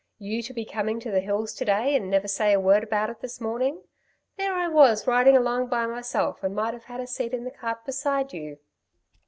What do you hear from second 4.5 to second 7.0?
I was, riding along by myself, and might have